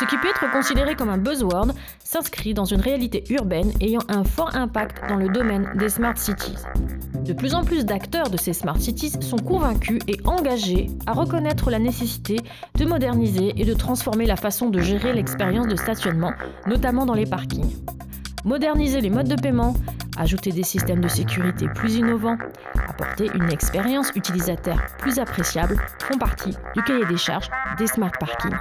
[0.00, 1.68] Ce qui peut être considéré comme un buzzword
[2.02, 6.56] s'inscrit dans une réalité urbaine ayant un fort impact dans le domaine des smart cities.
[7.24, 11.70] De plus en plus d'acteurs de ces smart cities sont convaincus et engagés à reconnaître
[11.70, 12.38] la nécessité
[12.76, 16.32] de moderniser et de transformer la façon de gérer l'expérience de stationnement,
[16.66, 17.76] notamment dans les parkings.
[18.44, 19.74] Moderniser les modes de paiement,
[20.16, 22.38] ajouter des systèmes de sécurité plus innovants,
[22.88, 28.56] apporter une expérience utilisateur plus appréciable font partie du cahier des charges des smart parkings.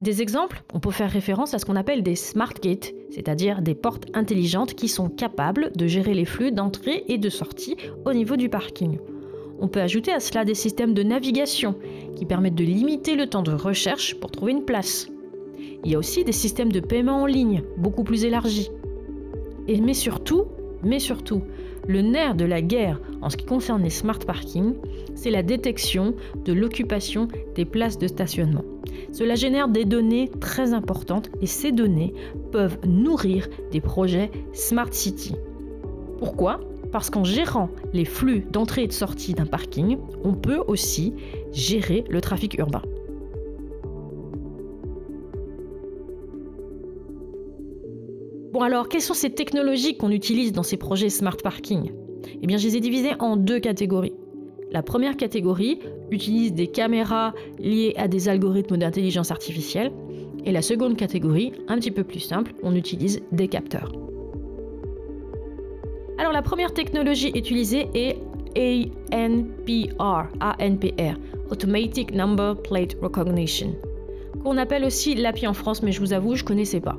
[0.00, 3.74] Des exemples, on peut faire référence à ce qu'on appelle des smart gates, c'est-à-dire des
[3.74, 8.36] portes intelligentes qui sont capables de gérer les flux d'entrée et de sortie au niveau
[8.36, 8.98] du parking.
[9.60, 11.74] On peut ajouter à cela des systèmes de navigation
[12.16, 15.08] qui permettent de limiter le temps de recherche pour trouver une place.
[15.84, 18.70] Il y a aussi des systèmes de paiement en ligne beaucoup plus élargis.
[19.68, 20.44] Et mais surtout,
[20.82, 21.42] mais surtout,
[21.86, 24.74] le nerf de la guerre en ce qui concerne les smart parking,
[25.14, 26.14] c'est la détection
[26.44, 28.64] de l'occupation des places de stationnement.
[29.12, 32.14] Cela génère des données très importantes et ces données
[32.52, 35.34] peuvent nourrir des projets Smart City.
[36.18, 36.60] Pourquoi?
[36.92, 41.14] Parce qu'en gérant les flux d'entrée et de sortie d'un parking, on peut aussi
[41.52, 42.82] gérer le trafic urbain.
[48.52, 51.92] Bon alors, quelles sont ces technologies qu'on utilise dans ces projets Smart Parking?
[52.42, 54.12] Eh bien, je les ai divisées en deux catégories.
[54.72, 55.78] La première catégorie
[56.10, 59.92] utilise des caméras liées à des algorithmes d'intelligence artificielle.
[60.44, 63.92] Et la seconde catégorie, un petit peu plus simple, on utilise des capteurs.
[66.20, 68.18] Alors la première technologie utilisée est
[69.10, 71.18] ANPR, ANPR,
[71.50, 73.74] Automatic Number Plate Recognition,
[74.44, 76.98] qu'on appelle aussi l'API en France, mais je vous avoue, je ne connaissais pas.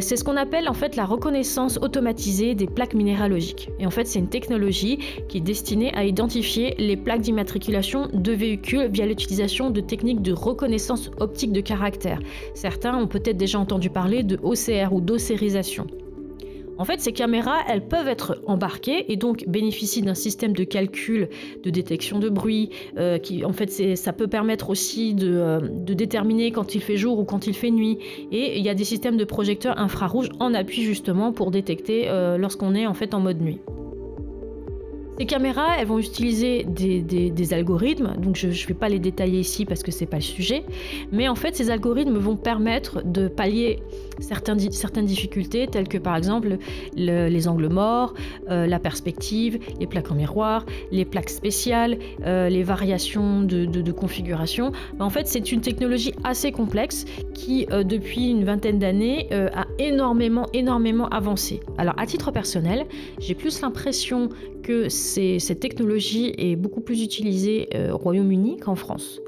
[0.00, 3.70] C'est ce qu'on appelle en fait la reconnaissance automatisée des plaques minéralogiques.
[3.78, 4.98] Et en fait, c'est une technologie
[5.30, 10.34] qui est destinée à identifier les plaques d'immatriculation de véhicules via l'utilisation de techniques de
[10.34, 12.20] reconnaissance optique de caractère.
[12.52, 15.86] Certains ont peut-être déjà entendu parler de OCR ou d'océrisation.
[16.78, 21.28] En fait, ces caméras, elles peuvent être embarquées et donc bénéficient d'un système de calcul
[21.62, 26.50] de détection de bruit, euh, qui en fait, ça peut permettre aussi euh, de, déterminer
[26.50, 27.98] quand il fait jour ou quand il fait nuit.
[28.32, 32.36] Et il y a des systèmes de projecteurs infrarouges en appui justement pour détecter euh,
[32.38, 33.60] lorsqu'on est en fait en mode nuit.
[35.16, 39.64] Ces caméras, elles vont utiliser des, algorithmes, donc je ne vais pas les détailler ici
[39.64, 40.64] parce que ce n'est pas le sujet,
[41.12, 43.80] mais en fait ces algorithmes vont permettre de pallier
[44.18, 46.58] certaines, difficultés telles que par exemple
[46.96, 48.14] les angles morts,
[48.50, 54.72] euh, la perspective, les plaques en miroir, les plaques spéciales, euh, les variations de, configuration.
[54.98, 57.04] En fait c'est une technologie assez complexe
[57.34, 61.60] qui euh, depuis une vingtaine d'années a énormément énormément avancé.
[61.78, 62.86] Alors à titre personnel,
[63.20, 64.30] j'ai plus l'impression
[64.64, 69.20] que cette technologie est beaucoup plus utilisée euh, au Royaume-Uni qu'en France.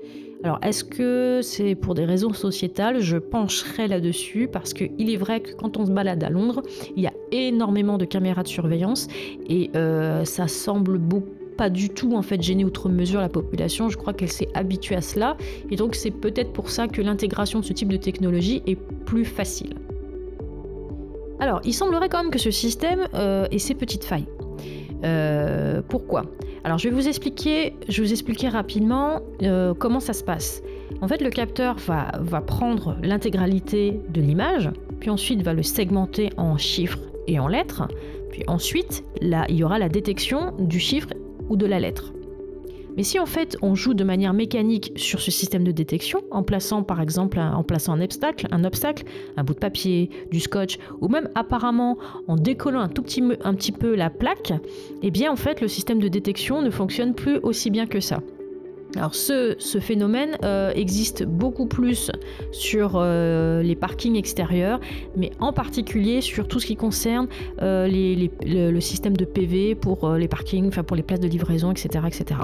[0.44, 3.00] Alors, est-ce que c'est pour des raisons sociétales?
[3.00, 6.62] Je pencherai là-dessus parce qu'il est vrai que quand on se balade à Londres,
[6.94, 9.08] il y a énormément de caméras de surveillance
[9.48, 11.00] et euh, ça semble
[11.56, 13.88] pas du tout en fait gêner outre mesure la population.
[13.88, 15.36] Je crois qu'elle s'est habituée à cela
[15.70, 19.24] et donc c'est peut-être pour ça que l'intégration de ce type de technologie est plus
[19.24, 19.74] facile.
[21.38, 24.26] Alors, il semblerait quand même que ce système euh, ait ses petites failles.
[25.04, 26.24] Euh, pourquoi?
[26.64, 30.62] Alors je vais vous expliquer, je vous expliquer rapidement euh, comment ça se passe.
[31.00, 34.70] En fait, le capteur va, va prendre l'intégralité de l'image,
[35.00, 37.86] puis ensuite va le segmenter en chiffres et en lettres,
[38.30, 41.08] puis ensuite là, il y aura la détection du chiffre
[41.48, 42.12] ou de la lettre.
[42.96, 46.42] Mais si en fait on joue de manière mécanique sur ce système de détection, en
[46.42, 51.08] plaçant par exemple un, en plaçant un obstacle, un bout de papier, du scotch, ou
[51.08, 54.52] même apparemment en décollant un tout petit, un petit peu la plaque,
[55.02, 58.20] eh bien en fait le système de détection ne fonctionne plus aussi bien que ça.
[58.94, 62.10] Alors ce, phénomène euh, existe beaucoup plus
[62.52, 64.80] sur euh, les parkings extérieurs,
[65.16, 67.26] mais en particulier sur tout ce qui concerne
[67.60, 72.04] euh, le, système de PV pour les parkings, enfin pour les places de livraison, etc.,
[72.06, 72.40] etc.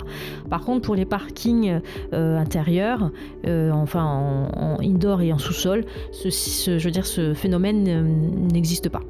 [0.50, 1.80] Par contre, pour les parkings
[2.12, 3.10] intérieurs,
[3.46, 9.02] enfin en, indoor et en sous-sol, je veux dire, ce phénomène n'existe pas.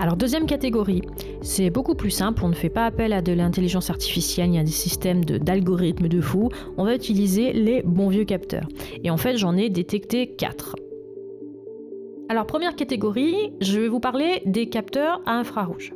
[0.00, 1.02] Alors deuxième catégorie,
[1.42, 4.58] c'est beaucoup plus simple, on ne fait pas appel à de l'intelligence artificielle, il y
[4.58, 8.68] a des systèmes d'algorithmes de, fou, on va utiliser les bons vieux capteurs.
[9.02, 10.76] Et en fait j'en ai détecté quatre.
[12.28, 15.92] Alors première catégorie, je vais vous parler des capteurs à infrarouge.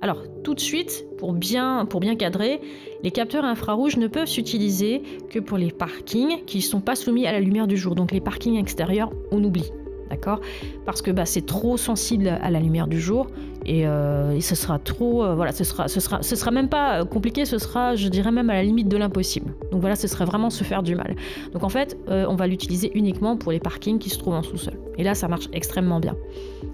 [0.00, 2.60] Alors tout de suite, pour bien, pour bien cadrer,
[3.02, 7.26] les capteurs infrarouges ne peuvent s'utiliser que pour les parkings qui ne sont pas soumis
[7.26, 9.72] à la lumière du jour, donc les parkings extérieurs, on oublie.
[10.08, 10.40] D'accord?
[10.84, 13.28] Parce que bah, c'est trop sensible à la lumière du jour
[13.66, 17.04] et, euh, ce sera trop, euh, voilà, ce sera, ce sera, ce sera même pas
[17.04, 19.52] compliqué, ce sera, je dirais même à la limite de l'impossible.
[19.70, 21.16] Donc voilà, ce serait vraiment se faire du mal.
[21.52, 24.42] Donc en fait, euh, on va l'utiliser uniquement pour les parkings qui se trouvent en
[24.42, 24.74] sous-sol.
[24.96, 26.16] Et là, ça marche extrêmement bien.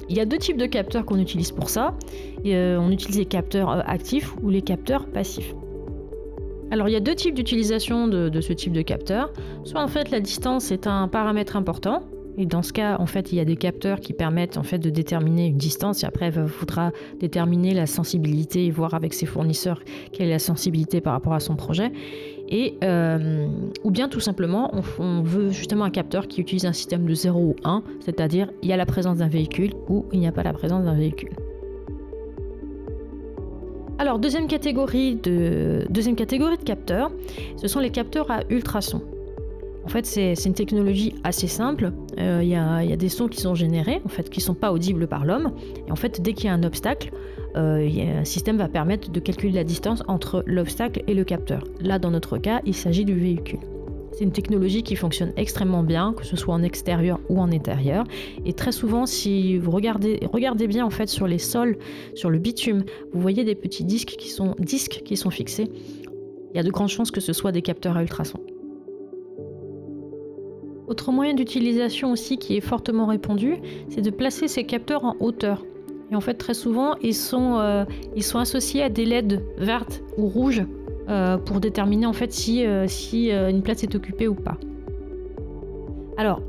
[0.09, 1.95] Il y a deux types de capteurs qu'on utilise pour ça.
[2.45, 5.55] on utilise les capteurs actifs ou les capteurs passifs.
[6.71, 9.33] Alors il y a deux types d'utilisation de, de, ce type de capteur.
[9.65, 12.03] Soit en fait la distance est un paramètre important,
[12.37, 14.79] et dans ce cas, en fait, il y a des capteurs qui permettent en fait
[14.79, 16.91] de déterminer une distance et après, il faudra
[17.21, 19.81] déterminer la sensibilité et voir avec ses fournisseurs
[20.13, 21.93] quelle est la sensibilité par rapport à son projet.
[22.49, 23.47] Et, euh,
[23.85, 27.39] ou bien tout simplement, on, veut justement un capteur qui utilise un système de 0
[27.41, 30.43] ou 1, c'est-à-dire il y a la présence d'un véhicule ou il n'y a pas
[30.43, 31.31] la présence d'un véhicule.
[33.99, 37.13] Alors, deuxième catégorie, de, deuxième catégorie de capteurs,
[37.57, 39.03] ce sont les capteurs à ultrasons.
[39.85, 41.93] En fait, c'est une technologie assez simple.
[42.19, 44.73] Euh, il y, a des sons qui sont générés, en fait, qui ne sont pas
[44.73, 45.53] audibles par l'homme.
[45.87, 47.13] Et en fait, dès qu'il y a un obstacle,
[47.57, 51.65] euh, un système va permettre de calculer la distance entre l'obstacle et le capteur.
[51.81, 53.61] Là, dans notre cas, il s'agit du véhicule.
[54.13, 58.05] C'est une technologie qui fonctionne extrêmement bien, que ce soit en extérieur ou en intérieur.
[58.45, 61.79] Et très souvent, si vous regardez, regardez bien en fait sur les sols,
[62.15, 65.69] sur le bitume, vous voyez des petits disques qui sont, disques qui sont fixés.
[66.53, 68.39] Il y a de grandes chances que ce soit des capteurs à ultrasons.
[70.87, 73.57] Autre moyen d'utilisation aussi qui est fortement répandu,
[73.89, 75.65] c'est de placer ces capteurs en hauteur.
[76.11, 77.85] Et en fait, très souvent, ils sont, euh,
[78.35, 80.63] associés à des LED vertes ou rouges
[81.09, 82.87] euh, pour déterminer en fait si, euh,
[83.49, 84.59] une place est occupée ou pas.
[86.19, 86.43] Alors,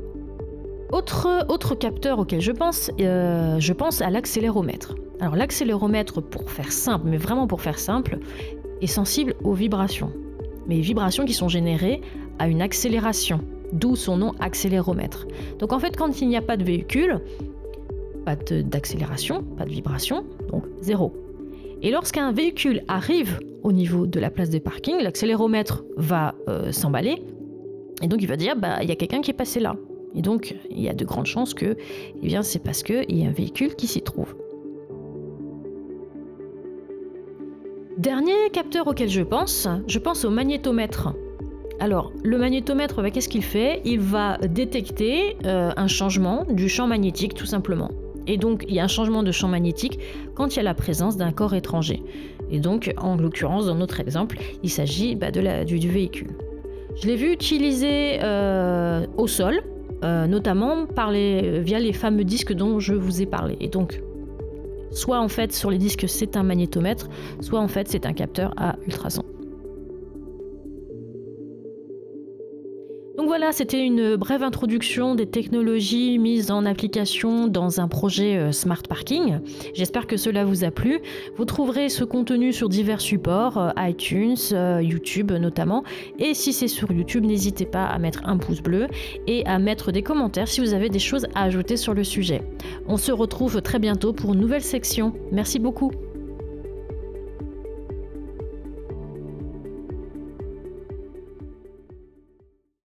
[0.92, 4.94] autre, autre capteur auquel je pense, je pense à l'accéléromètre.
[5.18, 8.18] Alors l'accéléromètre, pour faire simple, mais vraiment pour faire simple,
[8.82, 10.12] est sensible aux vibrations.
[10.68, 12.02] Mais vibrations qui sont générées
[12.38, 13.40] à une accélération
[13.78, 15.26] d'où son nom accéléromètre.
[15.58, 17.20] Donc en fait, quand il n'y a pas de véhicule,
[18.24, 21.12] pas d'accélération, pas de vibration, donc zéro.
[21.82, 27.22] Et lorsqu'un véhicule arrive au niveau de la place de parking, l'accéléromètre va euh, s'emballer
[28.02, 29.76] et donc il va dire bah il y a quelqu'un qui est passé là.
[30.14, 31.76] Et donc il y a de grandes chances que
[32.22, 34.34] eh bien c'est parce qu'il y a un véhicule qui s'y trouve.
[37.98, 41.14] Dernier capteur auquel je pense, je pense au magnétomètre.
[41.78, 43.82] Alors, le magnétomètre, bah, qu'est-ce qu'il fait?
[43.84, 47.90] Il va détecter euh, un changement du champ magnétique, tout simplement.
[48.26, 49.98] Et donc, il y a un changement de champ magnétique
[50.34, 52.02] quand il y a la présence d'un corps étranger.
[52.50, 56.30] Et donc, en l'occurrence, dans notre exemple, il s'agit bah, du, véhicule.
[57.00, 59.60] Je l'ai vu utiliser euh, au sol,
[60.02, 63.56] euh, notamment via les fameux disques dont je vous ai parlé.
[63.60, 64.00] Et donc,
[64.92, 67.08] soit en fait sur les disques c'est un magnétomètre,
[67.40, 69.24] soit en fait c'est un capteur à ultrasons.
[73.16, 78.52] Donc voilà, c'était une brève introduction des technologies mises en application dans un projet euh,
[78.52, 79.38] Smart Parking.
[79.72, 81.00] J'espère que cela vous a plu.
[81.36, 85.82] Vous trouverez ce contenu sur divers supports, euh, iTunes, euh, YouTube notamment.
[86.18, 88.86] Et si c'est sur YouTube, n'hésitez pas à mettre un pouce bleu
[89.26, 92.42] et à mettre des commentaires si vous avez des choses à ajouter sur le sujet.
[92.86, 95.14] On se retrouve très bientôt pour une nouvelle section.
[95.32, 95.90] Merci beaucoup.